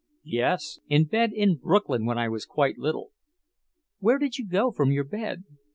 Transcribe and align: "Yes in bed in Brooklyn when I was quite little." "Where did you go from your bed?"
"Yes 0.23 0.79
in 0.89 1.05
bed 1.05 1.31
in 1.31 1.57
Brooklyn 1.57 2.07
when 2.07 2.17
I 2.17 2.27
was 2.27 2.43
quite 2.43 2.79
little." 2.79 3.11
"Where 3.99 4.17
did 4.17 4.39
you 4.39 4.47
go 4.47 4.71
from 4.71 4.91
your 4.91 5.03
bed?" 5.05 5.43